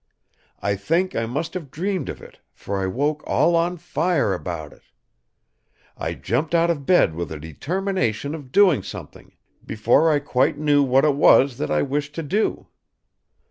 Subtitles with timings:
[0.63, 4.73] I think I must have dreamed of it, for I woke all on fire about
[4.73, 4.81] it.
[5.95, 9.33] I jumped out of bed with a determination of doing something,
[9.63, 12.67] before I quite knew what it was that I wished to do.